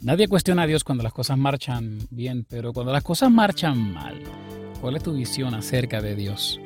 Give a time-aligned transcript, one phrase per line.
[0.00, 4.20] Nadie cuestiona a Dios cuando las cosas marchan bien, pero cuando las cosas marchan mal,
[4.80, 6.60] ¿cuál es tu visión acerca de Dios?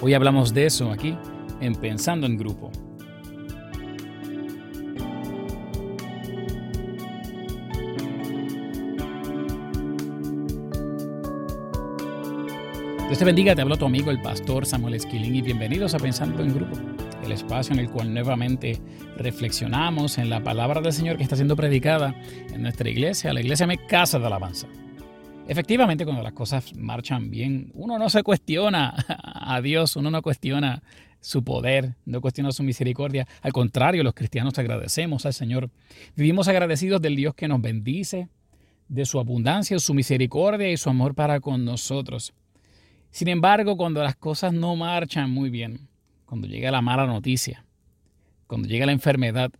[0.00, 1.16] Hoy hablamos de eso aquí
[1.60, 2.70] en Pensando en Grupo.
[13.08, 16.40] Dios te bendiga, te hablo tu amigo el pastor Samuel Esquilín y bienvenidos a Pensando
[16.44, 16.99] en Grupo
[17.30, 18.80] el espacio en el cual nuevamente
[19.16, 22.12] reflexionamos en la palabra del Señor que está siendo predicada
[22.52, 24.66] en nuestra iglesia, la iglesia me casa de alabanza.
[25.46, 30.82] Efectivamente, cuando las cosas marchan bien, uno no se cuestiona a Dios, uno no cuestiona
[31.20, 33.28] su poder, no cuestiona su misericordia.
[33.42, 35.70] Al contrario, los cristianos agradecemos al Señor.
[36.16, 38.28] Vivimos agradecidos del Dios que nos bendice,
[38.88, 42.32] de su abundancia, su misericordia y su amor para con nosotros.
[43.12, 45.89] Sin embargo, cuando las cosas no marchan muy bien,
[46.30, 47.64] cuando llega la mala noticia,
[48.46, 49.50] cuando llega la enfermedad,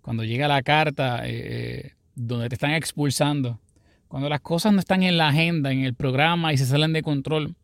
[0.00, 3.60] cuando llega la carta eh, eh, donde te están expulsando,
[4.08, 7.02] cuando las cosas no están en la agenda, en el programa y se salen de
[7.02, 7.54] control,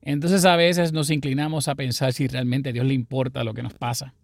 [0.00, 3.62] entonces a veces nos inclinamos a pensar si realmente a Dios le importa lo que
[3.62, 4.14] nos pasa.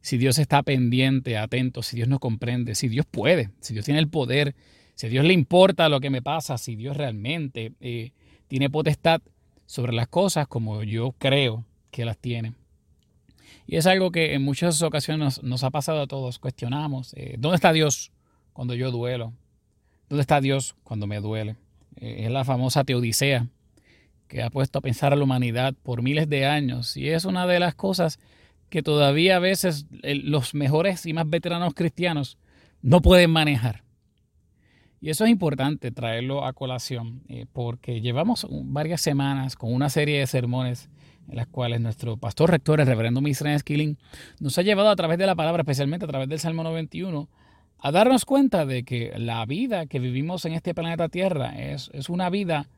[0.00, 4.00] Si Dios está pendiente, atento, si Dios nos comprende, si Dios puede, si Dios tiene
[4.00, 4.56] el poder,
[4.96, 8.10] si Dios le importa lo que me pasa, si Dios realmente eh,
[8.48, 9.22] tiene potestad
[9.64, 12.54] sobre las cosas como yo creo que las tiene.
[13.66, 16.38] Y es algo que en muchas ocasiones nos, ha pasado a todos.
[16.38, 18.12] Cuestionamos, eh, ¿dónde está Dios
[18.52, 19.32] cuando yo duelo?
[20.08, 21.56] ¿Dónde está Dios cuando me duele?
[21.96, 23.46] Eh, es la famosa teodicea
[24.26, 26.96] que ha puesto a pensar a la humanidad por miles de años.
[26.96, 28.18] Y es una de las cosas
[28.68, 32.36] que todavía a veces los mejores y más veteranos cristianos
[32.82, 33.82] no pueden manejar.
[35.00, 40.18] Y eso es importante traerlo a colación, eh, porque llevamos varias semanas con una serie
[40.18, 40.90] de sermones
[41.28, 43.98] en las cuales nuestro pastor rector, el reverendo Misrael Skilling,
[44.40, 47.28] nos ha llevado a través de la palabra, especialmente a través del Salmo 91,
[47.80, 52.08] a darnos cuenta de que la vida que vivimos en este planeta Tierra es, es
[52.08, 52.68] una vida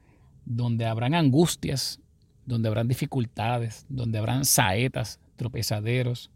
[0.44, 2.00] donde habrán angustias,
[2.44, 6.30] donde habrán dificultades, donde habrán saetas, tropezaderos,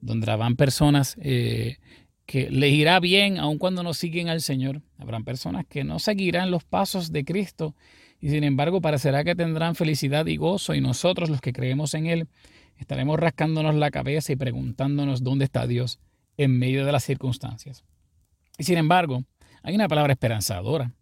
[0.00, 1.78] donde habrán personas eh,
[2.26, 4.82] que les irá bien aun cuando no siguen al Señor.
[4.98, 7.74] Habrán personas que no seguirán los pasos de Cristo
[8.20, 12.06] y sin embargo parecerá que tendrán felicidad y gozo y nosotros los que creemos en
[12.06, 12.28] Él
[12.76, 15.98] estaremos rascándonos la cabeza y preguntándonos dónde está Dios
[16.36, 17.84] en medio de las circunstancias.
[18.58, 19.24] Y sin embargo,
[19.62, 20.94] hay una palabra esperanzadora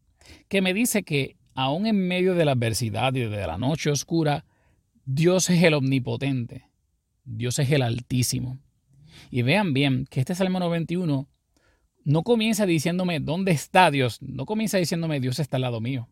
[0.48, 4.44] que me dice que aún en medio de la adversidad y de la noche oscura,
[5.04, 6.69] Dios es el omnipotente,
[7.25, 8.59] Dios es el altísimo.
[9.31, 11.28] Y vean bien que este Salmo 91
[12.04, 16.08] no comienza diciéndome dónde está Dios, no comienza diciéndome Dios está al lado mío.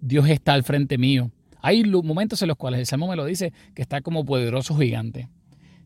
[0.00, 1.30] Dios está al frente mío.
[1.60, 5.28] Hay momentos en los cuales el Salmo me lo dice que está como poderoso gigante,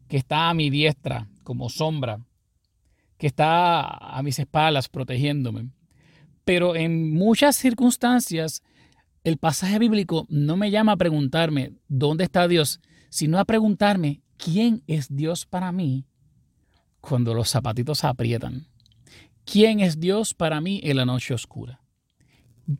[0.09, 2.21] que está a mi diestra como sombra,
[3.19, 5.71] que está a mis espaldas protegiéndome.
[6.45, 8.63] Pero en muchas circunstancias
[9.25, 12.81] el pasaje bíblico no me llama a preguntarme dónde está Dios,
[13.11, 16.05] sino a preguntarme quién es Dios para mí
[17.09, 18.67] cuando los zapatitos aprietan.
[19.44, 21.81] ¿Quién es Dios para mí en la noche oscura?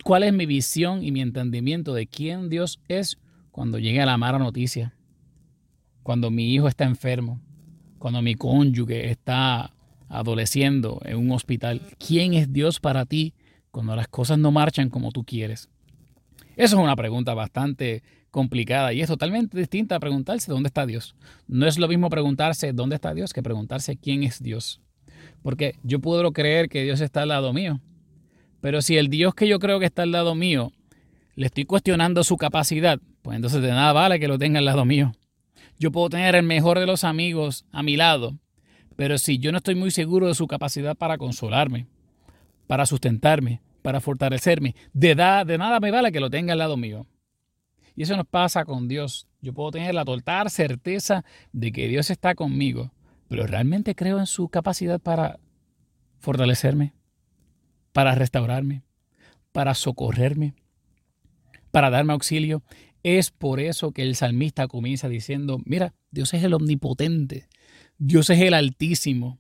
[0.03, 3.19] cuál es mi visión y mi entendimiento de quién Dios es
[3.51, 4.95] cuando llegue la mala noticia,
[6.03, 7.41] cuando mi hijo está enfermo,
[7.99, 9.73] cuando mi cónyuge está
[10.09, 11.83] adoleciendo en un hospital.
[12.05, 13.35] ¿Quién es Dios para ti
[13.71, 15.69] cuando las cosas no marchan como tú quieres?
[16.57, 18.03] Eso es una pregunta bastante
[18.37, 21.17] complicada y es totalmente distinta a preguntarse dónde está Dios.
[21.49, 24.83] No es lo mismo preguntarse dónde está Dios que preguntarse quién es Dios.
[25.43, 27.81] Porque yo puedo creer que Dios está al lado mío,
[28.61, 30.71] pero si el Dios que yo creo que está al lado mío,
[31.35, 34.85] le estoy cuestionando su capacidad, pues entonces de nada vale que lo tenga al lado
[34.85, 35.13] mío.
[35.79, 38.39] Yo puedo tener el mejor de los amigos a mi lado,
[38.97, 41.87] pero si yo no estoy muy seguro de su capacidad para consolarme,
[42.67, 47.07] para sustentarme, para fortalecerme, de, de nada me vale que lo tenga al lado mío.
[47.97, 49.27] Y eso nos pasa con Dios.
[49.41, 52.93] Yo puedo tener la total certeza de que Dios está conmigo,
[53.29, 55.41] pero realmente creo en su capacidad para
[56.19, 56.93] fortalecerme,
[57.93, 58.83] para restaurarme,
[59.53, 60.55] para socorrerme,
[61.71, 62.63] para darme auxilio.
[63.03, 67.49] Es por eso que el salmista comienza diciendo, mira, Dios es el omnipotente,
[67.99, 69.39] Dios es el altísimo,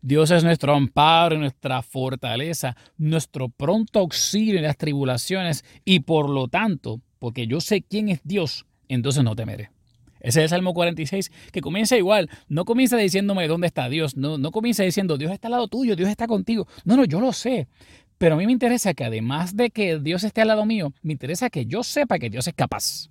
[0.00, 6.48] Dios es nuestro amparo, nuestra fortaleza, nuestro pronto auxilio en las tribulaciones y por lo
[6.48, 9.70] tanto, porque yo sé quién es Dios, entonces no temeré.
[10.18, 12.28] Ese es el Salmo 46, que comienza igual.
[12.48, 14.16] No comienza diciéndome dónde está Dios.
[14.16, 16.66] No, no comienza diciendo Dios está al lado tuyo, Dios está contigo.
[16.84, 17.68] No, no, yo lo sé.
[18.18, 21.12] Pero a mí me interesa que además de que Dios esté al lado mío, me
[21.12, 23.08] interesa que yo sepa que Dios es capaz.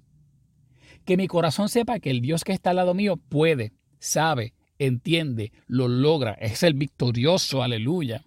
[1.04, 5.52] Que mi corazón sepa que el Dios que está al lado mío puede, sabe, entiende,
[5.66, 6.34] lo logra.
[6.34, 8.24] Es el victorioso, aleluya.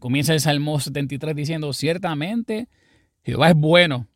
[0.00, 2.68] Comienza el Salmo 73 diciendo, ciertamente
[3.22, 4.08] Jehová es bueno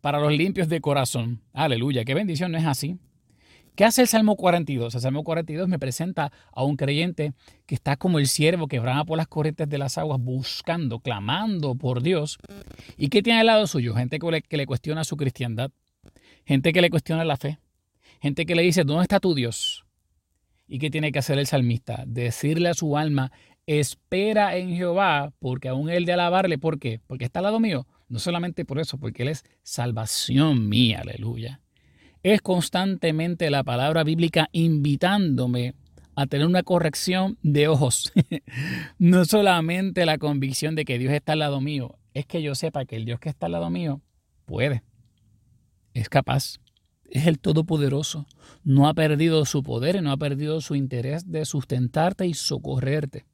[0.00, 1.40] para los limpios de corazón.
[1.52, 2.98] Aleluya, qué bendición, no es así.
[3.78, 4.92] ¿Qué hace el Salmo 42?
[4.92, 7.32] El Salmo 42 me presenta a un creyente
[7.64, 11.76] que está como el siervo que brama por las corrientes de las aguas buscando, clamando
[11.76, 12.38] por Dios.
[12.96, 13.94] ¿Y qué tiene al lado suyo?
[13.94, 15.70] Gente que le, cuestiona su cristiandad,
[16.44, 17.60] gente que le cuestiona la fe,
[18.20, 19.84] gente que le dice, ¿dónde está tu Dios?
[20.66, 22.02] ¿Y qué tiene que hacer el salmista?
[22.04, 23.30] Decirle a su alma,
[23.64, 27.00] espera en Jehová, porque aún él de alabarle, ¿por qué?
[27.06, 27.86] Porque está al lado mío.
[28.08, 31.60] No solamente por eso, porque Él es salvación mía, aleluya.
[32.22, 35.74] Es constantemente la palabra bíblica invitándome
[36.16, 38.12] a tener una corrección de ojos.
[38.98, 42.86] no solamente la convicción de que Dios está al lado mío, es que yo sepa
[42.86, 44.00] que el Dios que está al lado mío
[44.46, 44.82] puede,
[45.94, 46.58] es capaz,
[47.10, 48.26] es el Todopoderoso,
[48.64, 53.26] no ha perdido su poder y no ha perdido su interés de sustentarte y socorrerte.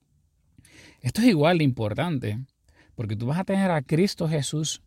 [1.00, 2.40] Esto es igual de importante
[2.94, 4.82] porque tú vas a tener a Cristo Jesús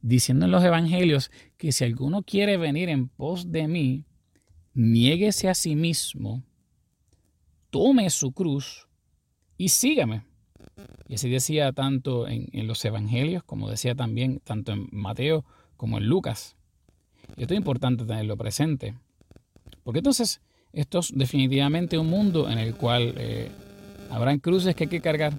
[0.00, 4.04] diciendo en los evangelios que si alguno quiere venir en pos de mí,
[4.74, 6.42] niéguese a sí mismo,
[7.70, 8.88] tome su cruz
[9.56, 10.22] y sígame.
[11.06, 15.44] Y así decía tanto en, los evangelios como decía también tanto en Mateo
[15.76, 16.56] como en Lucas.
[17.36, 18.94] Y esto es importante tenerlo presente.
[19.82, 20.40] Porque entonces
[20.72, 23.50] esto es definitivamente un mundo en el cual eh,
[24.10, 25.34] habrán cruces que hay que cargar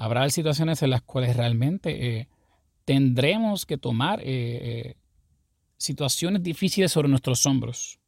[0.00, 2.28] Habrá situaciones en las cuales realmente eh,
[2.84, 4.94] tendremos que tomar eh, eh,
[5.76, 7.98] situaciones difíciles sobre nuestros hombros,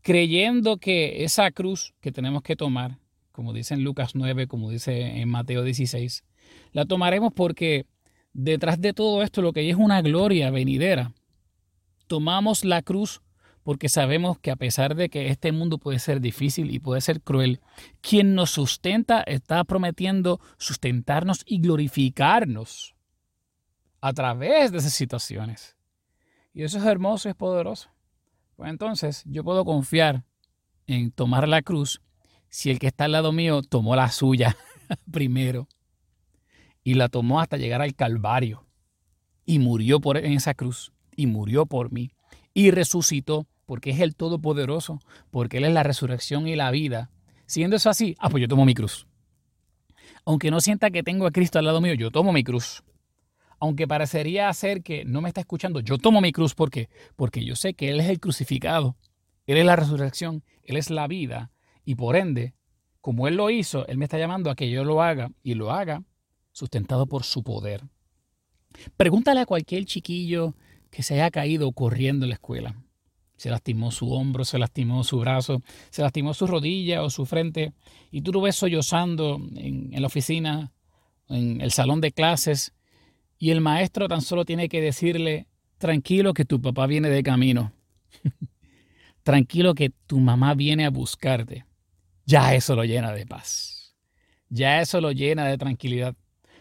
[0.00, 2.98] creyendo que esa cruz que tenemos que tomar,
[3.32, 6.22] como dice en Lucas 9, como dice en Mateo 16,
[6.70, 7.84] la tomaremos porque
[8.32, 11.14] detrás de todo esto lo que hay es una gloria venidera.
[12.06, 13.22] Tomamos la cruz
[13.62, 17.20] porque sabemos que a pesar de que este mundo puede ser difícil y puede ser
[17.20, 17.60] cruel,
[18.00, 22.96] quien nos sustenta está prometiendo sustentarnos y glorificarnos
[24.00, 25.76] a través de esas situaciones.
[26.52, 27.90] Y eso es hermoso y es poderoso.
[28.56, 30.24] Pues entonces yo puedo confiar
[30.86, 32.02] en tomar la cruz
[32.48, 34.56] si el que está al lado mío tomó la suya
[35.10, 35.68] primero
[36.84, 38.66] y la tomó hasta llegar al Calvario
[39.46, 42.12] y murió por en esa cruz y murió por mí
[42.54, 47.08] y resucitó porque es el Todopoderoso, porque Él es la resurrección y la vida.
[47.46, 49.06] Siendo eso así, ah, pues yo tomo mi cruz.
[50.26, 52.82] Aunque no sienta que tengo a Cristo al lado mío, yo tomo mi cruz.
[53.58, 56.54] Aunque parecería ser que no me está escuchando, yo tomo mi cruz.
[56.54, 56.90] ¿Por qué?
[57.16, 58.98] Porque yo sé que Él es el crucificado,
[59.46, 61.50] Él es la resurrección, Él es la vida.
[61.82, 62.52] Y por ende,
[63.00, 65.72] como Él lo hizo, Él me está llamando a que yo lo haga y lo
[65.72, 66.02] haga
[66.52, 67.84] sustentado por su poder.
[68.98, 70.56] Pregúntale a cualquier chiquillo
[70.90, 72.81] que se haya caído corriendo en la escuela
[73.42, 77.72] se lastimó su hombro, se lastimó su brazo, se lastimó su rodilla o su frente,
[78.12, 80.70] y tú lo ves sollozando en, la oficina,
[81.28, 82.72] en el salón de clases,
[83.40, 85.48] y el maestro tan solo tiene que decirle,
[85.78, 87.72] tranquilo que tu papá viene de camino,
[89.24, 91.64] tranquilo que tu mamá viene a buscarte.
[92.24, 93.96] Ya eso lo llena de paz,
[94.50, 96.14] ya eso lo llena de tranquilidad,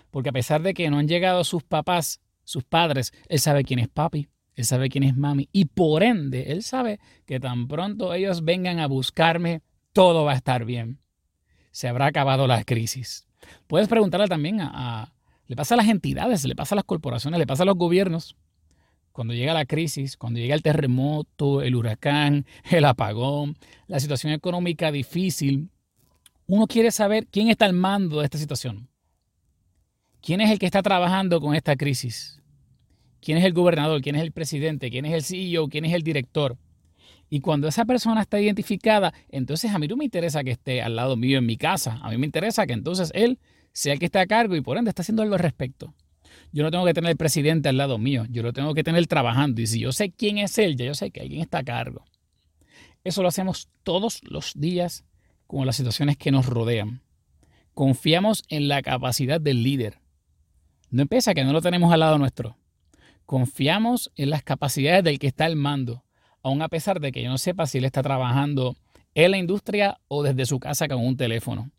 [0.10, 3.77] porque a pesar de que no han llegado sus papás, sus padres, él sabe quién
[3.77, 8.13] es papi, él sabe quién es mami y por ende Él sabe que tan pronto
[8.13, 9.62] ellos vengan a buscarme,
[9.94, 11.00] todo va a estar bien.
[11.71, 13.27] Se habrá acabado la crisis.
[13.68, 15.13] Puedes preguntarle también a,
[15.48, 18.36] le pasa a las entidades, le pasa a las corporaciones, le pasa a los gobiernos.
[19.13, 24.91] Cuando llega la crisis, cuando llega el terremoto, el huracán, el apagón, la situación económica
[24.91, 25.70] difícil,
[26.46, 28.89] uno quiere saber quién está al mando de esta situación.
[30.22, 32.40] ¿Quién es el que está trabajando con esta crisis?
[33.22, 36.04] Quién es el gobernador, quién es el presidente, quién es el CEO, quién es el
[36.04, 36.58] director.
[37.30, 40.98] Y cuando esa persona está identificada, entonces a mí no me interesa que esté al
[40.98, 41.98] lado mío en mi casa.
[42.01, 43.40] A mí me interesa que entonces él
[43.72, 45.94] sea el que esté a cargo y por ende está haciendo algo al respecto.
[46.51, 49.08] Yo no tengo que tener el presidente al lado mío, yo lo tengo que tener
[49.08, 49.62] trabajando.
[49.62, 52.04] Y si yo sé quién es él, ya yo sé que alguien está a cargo.
[53.04, 55.06] Eso lo hacemos todos los días
[55.48, 57.01] con las situaciones que nos rodean.
[57.74, 60.00] Confiamos en la capacidad del líder.
[60.90, 62.58] No empieza que no lo tenemos al lado nuestro.
[63.31, 66.03] Confiamos en las capacidades del que está al mando,
[66.43, 68.75] aun a pesar de que yo no sepa si él está trabajando
[69.15, 71.71] en la industria o desde su casa con un teléfono.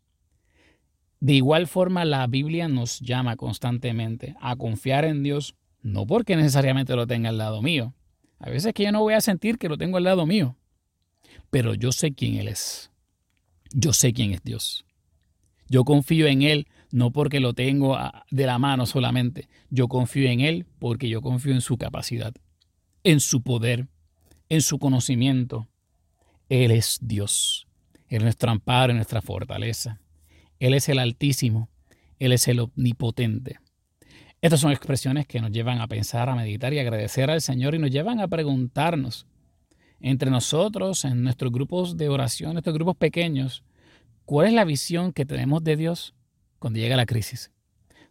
[1.20, 6.96] De igual forma, la Biblia nos llama constantemente a confiar en Dios, no porque necesariamente
[6.96, 7.92] lo tenga al lado mío.
[8.38, 10.56] A veces que yo no voy a sentir que lo tengo al lado mío,
[11.50, 12.90] pero yo sé quién Él es.
[13.74, 14.86] Yo sé quién es Dios.
[15.68, 17.98] Yo confío en Él no porque lo tengo
[18.30, 19.48] de la mano solamente.
[19.70, 22.34] Yo confío en Él porque yo confío en su capacidad,
[23.02, 23.88] en su poder,
[24.48, 25.68] en su conocimiento.
[26.48, 27.66] Él es Dios.
[28.08, 30.00] Él es nuestro amparo nuestra fortaleza.
[30.60, 31.70] Él es el Altísimo,
[32.18, 33.58] Él es el Omnipotente.
[34.42, 37.78] Estas son expresiones que nos llevan a pensar, a meditar y agradecer al Señor y
[37.78, 39.26] nos llevan a preguntarnos
[40.00, 43.62] entre nosotros, en nuestros grupos de oración, nuestros grupos pequeños,
[44.24, 46.14] ¿cuál es la visión que tenemos de Dios
[46.62, 47.50] cuando llega la crisis?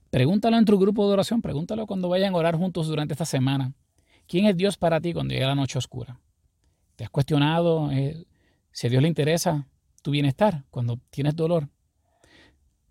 [0.09, 3.73] Pregúntalo en tu grupo de oración, pregúntalo cuando vayan a orar juntos durante esta semana.
[4.27, 6.19] ¿Quién es Dios para ti cuando llega la noche oscura?
[6.97, 8.25] ¿Te has cuestionado eh,
[8.73, 9.69] si a Dios le interesa
[10.03, 11.69] tu bienestar cuando tienes dolor?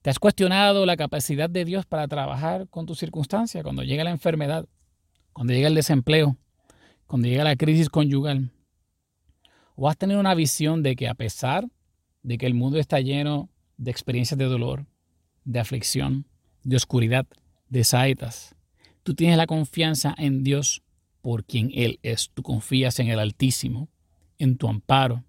[0.00, 4.12] ¿Te has cuestionado la capacidad de Dios para trabajar con tu circunstancia cuando llega la
[4.12, 4.66] enfermedad,
[5.34, 6.38] cuando llega el desempleo,
[7.06, 8.50] cuando llega la crisis conyugal?
[9.76, 11.68] ¿O has tenido una visión de que a pesar
[12.22, 14.86] de que el mundo está lleno de experiencias de dolor,
[15.44, 16.26] de aflicción,
[16.62, 17.26] de oscuridad,
[17.68, 18.54] de saetas,
[19.02, 20.82] tú tienes la confianza en Dios
[21.22, 22.30] por quien Él es.
[22.34, 23.88] Tú confías en el Altísimo,
[24.38, 25.24] en tu amparo,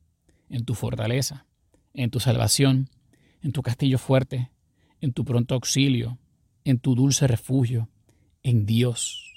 [0.50, 1.46] en tu fortaleza,
[1.94, 2.90] en tu salvación,
[3.42, 4.52] en tu castillo fuerte,
[5.00, 6.20] en tu pronto auxilio,
[6.64, 7.90] en tu dulce refugio,
[8.44, 9.34] en Dios.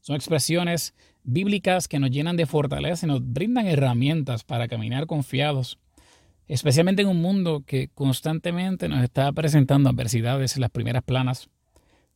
[0.00, 5.78] Son expresiones bíblicas que nos llenan de fortaleza y nos brindan herramientas para caminar confiados,
[6.48, 11.48] especialmente en un mundo que constantemente nos está presentando adversidades en las primeras planas,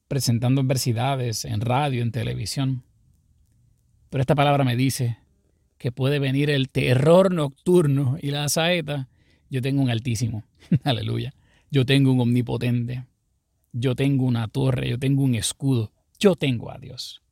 [0.08, 2.84] presentando adversidades en radio, en televisión.
[4.08, 5.18] Pero esta palabra me dice
[5.78, 9.08] que puede venir el terror nocturno y la saeta.
[9.48, 10.44] Yo tengo un altísimo.
[10.84, 11.32] Aleluya.
[11.70, 13.06] Yo tengo un omnipotente.
[13.72, 14.90] Yo tengo una torre.
[14.90, 15.92] Yo tengo un escudo.
[16.18, 17.22] Yo tengo a Dios.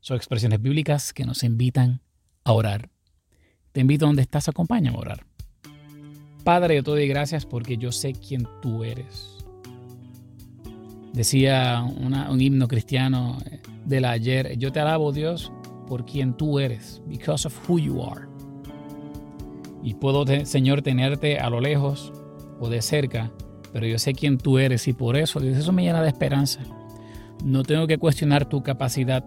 [0.00, 2.00] Son expresiones bíblicas que nos invitan
[2.42, 2.90] a orar.
[3.72, 5.25] Te invito a donde estás, acompáñame a orar.
[6.46, 9.44] Padre, yo te doy gracias porque yo sé quién tú eres.
[11.12, 13.38] Decía un himno cristiano
[13.84, 15.50] del ayer, yo te alabo Dios
[15.88, 18.28] por quien tú eres, because of who you are.
[19.82, 22.12] Y puedo, Señor, tenerte a lo lejos
[22.60, 23.32] o de cerca,
[23.72, 26.60] pero yo sé quién tú eres y por eso, Dios, eso me llena de esperanza.
[27.44, 29.24] No tengo que cuestionar tu capacidad,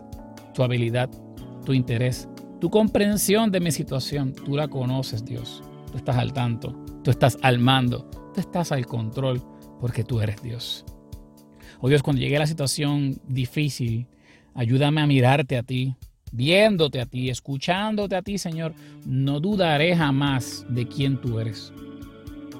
[0.54, 1.10] tu habilidad,
[1.66, 2.30] tu interés,
[2.62, 4.32] tu comprensión de mi situación.
[4.32, 5.62] Tú la conoces, Dios.
[5.92, 9.42] Tú estás al tanto, tú estás al mando, tú estás al control,
[9.82, 10.86] porque tú eres Dios.
[11.82, 14.06] Oh Dios, cuando llegue a la situación difícil,
[14.54, 15.96] ayúdame a mirarte a ti,
[16.32, 18.76] viéndote a ti, escuchándote a ti, Señor,
[19.08, 21.74] no dudaré jamás de quién tú eres.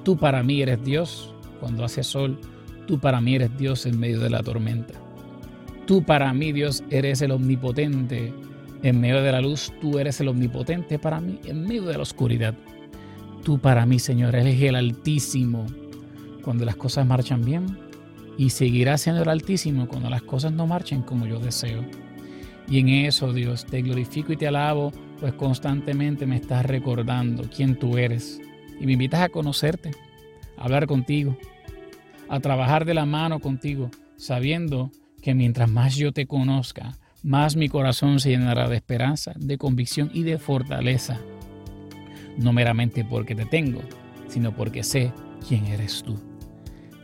[0.02, 2.36] Tú para mí eres Dios cuando hace sol,
[2.88, 4.94] tú para mí eres Dios en medio de la tormenta.
[5.86, 8.34] Tú para mí, Dios, eres el omnipotente
[8.82, 12.02] en medio de la luz, tú eres el omnipotente para mí en medio de la
[12.02, 12.56] oscuridad.
[13.42, 15.66] Tú para mí, Señor, eres el Altísimo
[16.42, 17.78] cuando las cosas marchan bien
[18.36, 21.84] y seguirás siendo el Altísimo cuando las cosas no marchen como yo deseo.
[22.68, 27.78] Y en eso, Dios, te glorifico y te alabo, pues constantemente me estás recordando quién
[27.78, 28.40] tú eres.
[28.80, 29.90] Y me invitas a conocerte,
[30.56, 31.36] a hablar contigo,
[32.28, 37.68] a trabajar de la mano contigo, sabiendo que mientras más yo te conozca, más mi
[37.68, 41.20] corazón se llenará de esperanza, de convicción y de fortaleza.
[42.36, 43.80] No meramente porque te tengo,
[44.28, 45.12] sino porque sé
[45.46, 46.18] quién eres tú.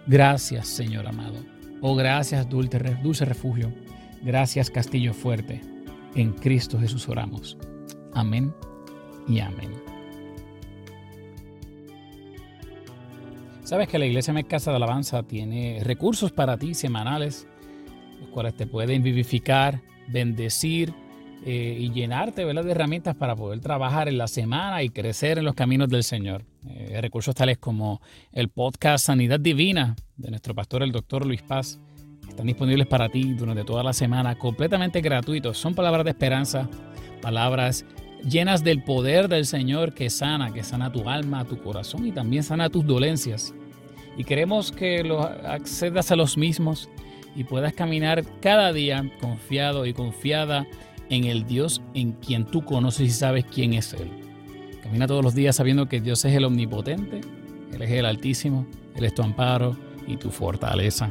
[0.07, 1.37] Gracias, Señor amado.
[1.81, 2.79] Oh, gracias, dulce,
[3.25, 3.73] refugio
[4.23, 5.61] Gracias Castillo Fuerte.
[6.15, 7.59] En Cristo Jesús oramos.
[8.15, 8.53] Amén
[9.29, 9.73] y amén.
[13.63, 17.47] Sabes que la Iglesia Me Casa de Alabanza tiene recursos para ti semanales,
[18.21, 20.95] los cuales te pueden vivificar, bendecir
[21.45, 25.55] eh, y llenarte de herramientas para poder trabajar en la semana y crecer en los
[25.55, 26.45] caminos del Señor.
[26.69, 28.01] Eh, recursos tales como
[28.33, 31.79] el podcast Sanidad Divina de nuestro pastor, el doctor Luis Paz
[32.29, 35.57] están disponibles para ti durante toda la semana, completamente gratuitos.
[35.57, 36.69] Son palabras de esperanza,
[37.23, 37.87] palabras
[38.29, 42.43] llenas del poder del Señor que sana, que sana tu alma, tu corazón y también
[42.43, 43.55] sana tus dolencias.
[44.19, 46.89] Y queremos que lo accedas a los mismos
[47.35, 50.67] y puedas caminar cada día confiado y confiada
[51.11, 54.11] en el Dios en quien tú conoces y sabes quién es Él.
[54.83, 57.21] Camina todos los días sabiendo que Dios es el omnipotente,
[57.73, 61.11] Él es el altísimo, Él es tu amparo y tu fortaleza.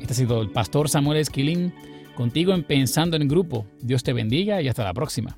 [0.00, 1.72] Este ha sido el pastor Samuel Esquilín,
[2.14, 3.66] contigo en Pensando en Grupo.
[3.80, 5.36] Dios te bendiga y hasta la próxima.